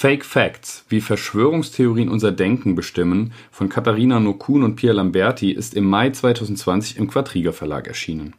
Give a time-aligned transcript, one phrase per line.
[0.00, 5.84] Fake Facts, wie Verschwörungstheorien unser Denken bestimmen, von Katharina Nokun und Pierre Lamberti ist im
[5.84, 8.34] Mai 2020 im Quadriga Verlag erschienen.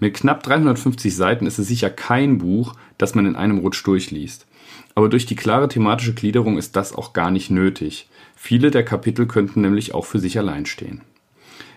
[0.00, 4.46] Mit knapp 350 Seiten ist es sicher kein Buch, das man in einem Rutsch durchliest.
[4.94, 8.08] Aber durch die klare thematische Gliederung ist das auch gar nicht nötig.
[8.34, 11.02] Viele der Kapitel könnten nämlich auch für sich allein stehen.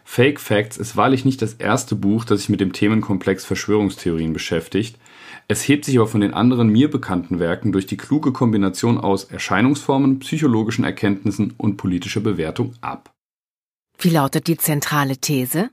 [0.06, 4.98] Fake Facts ist wahrlich nicht das erste Buch, das sich mit dem Themenkomplex Verschwörungstheorien beschäftigt.
[5.48, 9.26] Es hebt sich aber von den anderen mir bekannten Werken durch die kluge Kombination aus
[9.26, 13.12] Erscheinungsformen, psychologischen Erkenntnissen und politischer Bewertung ab.
[14.00, 15.70] Wie lautet die zentrale These?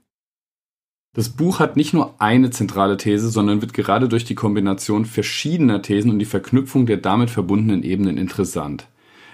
[1.15, 5.81] Das Buch hat nicht nur eine zentrale These, sondern wird gerade durch die Kombination verschiedener
[5.81, 8.87] Thesen und die Verknüpfung der damit verbundenen Ebenen interessant.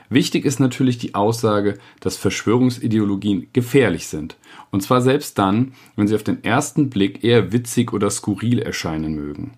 [0.10, 4.38] Wichtig ist natürlich die Aussage, dass Verschwörungsideologien gefährlich sind.
[4.72, 9.14] Und zwar selbst dann, wenn sie auf den ersten Blick eher witzig oder skurril erscheinen
[9.14, 9.52] mögen.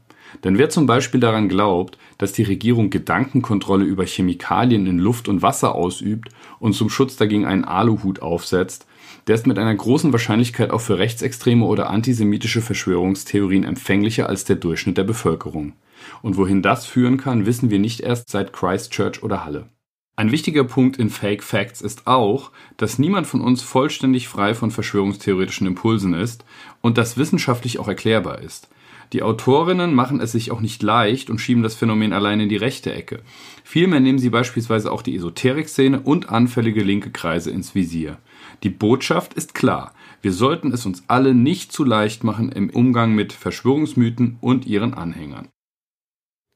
[0.43, 5.41] Denn wer zum Beispiel daran glaubt, dass die Regierung Gedankenkontrolle über Chemikalien in Luft und
[5.41, 6.29] Wasser ausübt
[6.59, 8.85] und zum Schutz dagegen einen Aluhut aufsetzt,
[9.27, 14.55] der ist mit einer großen Wahrscheinlichkeit auch für rechtsextreme oder antisemitische Verschwörungstheorien empfänglicher als der
[14.55, 15.73] Durchschnitt der Bevölkerung.
[16.21, 19.69] Und wohin das führen kann, wissen wir nicht erst seit Christchurch oder Halle.
[20.15, 24.69] Ein wichtiger Punkt in Fake Facts ist auch, dass niemand von uns vollständig frei von
[24.69, 26.45] verschwörungstheoretischen Impulsen ist
[26.81, 28.69] und das wissenschaftlich auch erklärbar ist.
[29.13, 32.57] Die Autorinnen machen es sich auch nicht leicht und schieben das Phänomen allein in die
[32.57, 33.21] rechte Ecke.
[33.63, 38.17] Vielmehr nehmen sie beispielsweise auch die Esoterik-Szene und anfällige linke Kreise ins Visier.
[38.63, 39.93] Die Botschaft ist klar.
[40.21, 44.93] Wir sollten es uns alle nicht zu leicht machen im Umgang mit Verschwörungsmythen und ihren
[44.93, 45.49] Anhängern.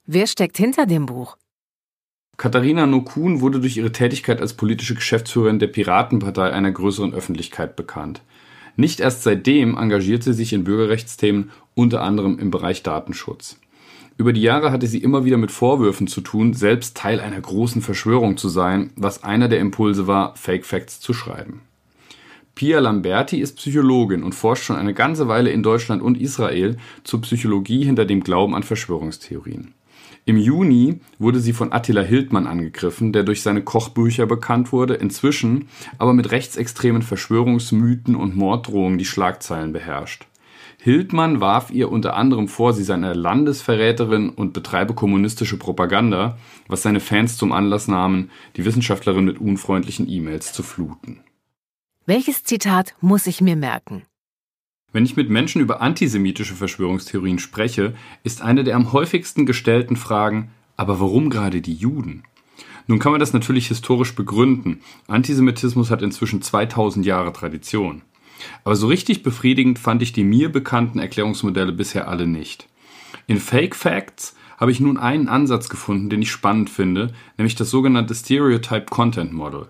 [0.05, 1.35] Wer steckt hinter dem Buch?
[2.37, 8.21] Katharina Nokun wurde durch ihre Tätigkeit als politische Geschäftsführerin der Piratenpartei einer größeren Öffentlichkeit bekannt.
[8.75, 13.57] Nicht erst seitdem engagiert sie sich in Bürgerrechtsthemen, unter anderem im Bereich Datenschutz.
[14.17, 17.81] Über die Jahre hatte sie immer wieder mit Vorwürfen zu tun, selbst Teil einer großen
[17.81, 21.61] Verschwörung zu sein, was einer der Impulse war, Fake Facts zu schreiben.
[22.55, 27.19] Pia Lamberti ist Psychologin und forscht schon eine ganze Weile in Deutschland und Israel zur
[27.21, 29.73] Psychologie hinter dem Glauben an Verschwörungstheorien.
[30.25, 35.67] Im Juni wurde sie von Attila Hildmann angegriffen, der durch seine Kochbücher bekannt wurde, inzwischen
[35.97, 40.25] aber mit rechtsextremen Verschwörungsmythen und Morddrohungen die Schlagzeilen beherrscht.
[40.81, 46.37] Hildmann warf ihr unter anderem vor, sie sei eine Landesverräterin und betreibe kommunistische Propaganda,
[46.67, 51.21] was seine Fans zum Anlass nahmen, die Wissenschaftlerin mit unfreundlichen E-Mails zu fluten.
[52.05, 54.03] Welches Zitat muss ich mir merken?
[54.95, 60.51] Wenn ich mit Menschen über antisemitische Verschwörungstheorien spreche, ist eine der am häufigsten gestellten Fragen,
[60.77, 62.23] aber warum gerade die Juden?
[62.87, 64.79] Nun kann man das natürlich historisch begründen.
[65.07, 68.03] Antisemitismus hat inzwischen 2000 Jahre Tradition.
[68.63, 72.69] Aber so richtig befriedigend fand ich die mir bekannten Erklärungsmodelle bisher alle nicht.
[73.27, 77.69] In Fake Facts habe ich nun einen Ansatz gefunden, den ich spannend finde, nämlich das
[77.69, 79.67] sogenannte Stereotype Content Model.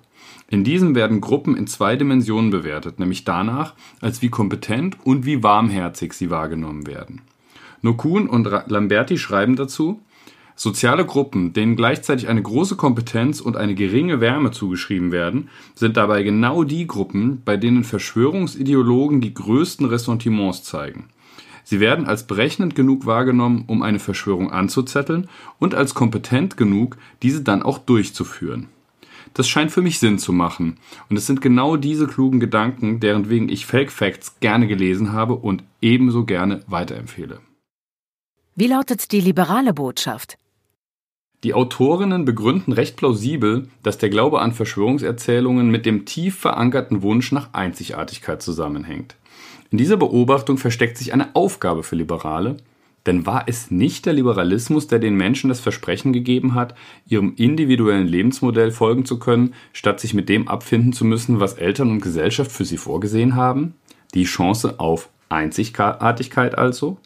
[0.47, 5.43] In diesem werden Gruppen in zwei Dimensionen bewertet, nämlich danach, als wie kompetent und wie
[5.43, 7.21] warmherzig sie wahrgenommen werden.
[7.81, 10.01] Nokun und Lamberti schreiben dazu,
[10.57, 16.23] Soziale Gruppen, denen gleichzeitig eine große Kompetenz und eine geringe Wärme zugeschrieben werden, sind dabei
[16.23, 21.09] genau die Gruppen, bei denen Verschwörungsideologen die größten Ressentiments zeigen.
[21.65, 25.27] Sie werden als berechnend genug wahrgenommen, um eine Verschwörung anzuzetteln
[25.59, 28.69] und als kompetent genug, diese dann auch durchzuführen.
[29.35, 30.77] Das scheint für mich Sinn zu machen.
[31.09, 35.35] Und es sind genau diese klugen Gedanken, deren wegen ich Fake Facts gerne gelesen habe
[35.35, 37.41] und ebenso gerne weiterempfehle.
[38.55, 40.37] Wie lautet die liberale Botschaft?
[41.43, 47.33] Die Autorinnen begründen recht plausibel, dass der Glaube an Verschwörungserzählungen mit dem tief verankerten Wunsch
[47.33, 49.17] nach Einzigartigkeit zusammenhängt.
[49.69, 52.55] In dieser Beobachtung versteckt sich eine Aufgabe für Liberale,
[53.05, 56.75] denn war es nicht der Liberalismus, der den Menschen das Versprechen gegeben hat,
[57.07, 61.91] ihrem individuellen Lebensmodell folgen zu können, statt sich mit dem abfinden zu müssen, was Eltern
[61.91, 63.75] und Gesellschaft für sie vorgesehen haben?
[64.13, 66.97] Die Chance auf Einzigartigkeit also?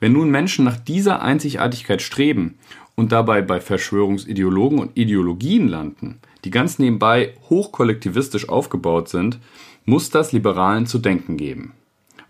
[0.00, 2.58] Wenn nun Menschen nach dieser Einzigartigkeit streben
[2.94, 9.38] und dabei bei Verschwörungsideologen und Ideologien landen, die ganz nebenbei hochkollektivistisch aufgebaut sind,
[9.84, 11.72] muss das Liberalen zu denken geben.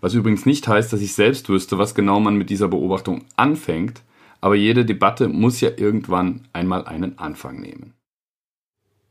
[0.01, 4.01] Was übrigens nicht heißt, dass ich selbst wüsste, was genau man mit dieser Beobachtung anfängt,
[4.41, 7.93] aber jede Debatte muss ja irgendwann einmal einen Anfang nehmen.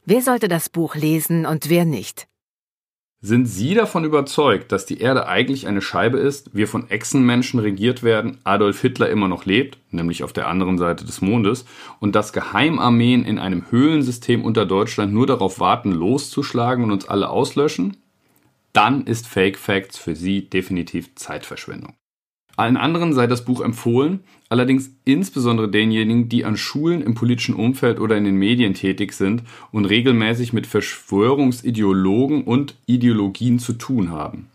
[0.04, 2.28] Wer sollte das Buch lesen und wer nicht?
[3.20, 8.04] Sind Sie davon überzeugt, dass die Erde eigentlich eine Scheibe ist, wir von Echsenmenschen regiert
[8.04, 11.64] werden, Adolf Hitler immer noch lebt, nämlich auf der anderen Seite des Mondes,
[11.98, 17.28] und dass Geheimarmeen in einem Höhlensystem unter Deutschland nur darauf warten, loszuschlagen und uns alle
[17.28, 17.96] auslöschen?
[18.72, 21.94] Dann ist Fake Facts für Sie definitiv Zeitverschwendung.
[22.58, 28.00] Allen anderen sei das Buch empfohlen, allerdings insbesondere denjenigen, die an Schulen im politischen Umfeld
[28.00, 34.48] oder in den Medien tätig sind und regelmäßig mit Verschwörungsideologen und Ideologien zu tun haben.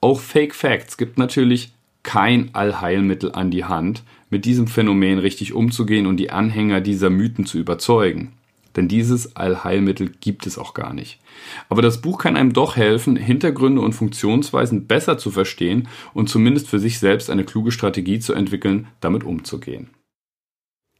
[0.00, 6.06] Auch Fake Facts gibt natürlich kein Allheilmittel an die Hand, mit diesem Phänomen richtig umzugehen
[6.06, 8.32] und die Anhänger dieser Mythen zu überzeugen.
[8.76, 11.20] Denn dieses Allheilmittel gibt es auch gar nicht.
[11.68, 16.68] Aber das Buch kann einem doch helfen, Hintergründe und Funktionsweisen besser zu verstehen und zumindest
[16.68, 19.90] für sich selbst eine kluge Strategie zu entwickeln, damit umzugehen.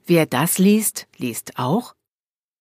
[0.06, 1.94] Wer das liest, liest auch?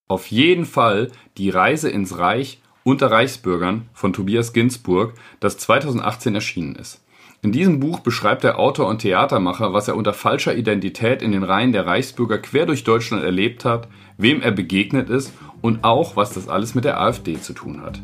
[0.08, 6.74] Auf jeden Fall die Reise ins Reich unter Reichsbürgern von Tobias Ginsburg, das 2018 erschienen
[6.76, 7.01] ist.
[7.44, 11.42] In diesem Buch beschreibt der Autor und Theatermacher, was er unter falscher Identität in den
[11.42, 16.32] Reihen der Reichsbürger quer durch Deutschland erlebt hat, wem er begegnet ist und auch, was
[16.32, 18.00] das alles mit der AfD zu tun hat.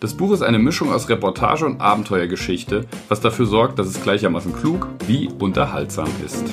[0.00, 4.52] Das Buch ist eine Mischung aus Reportage und Abenteuergeschichte, was dafür sorgt, dass es gleichermaßen
[4.52, 6.52] klug wie unterhaltsam ist.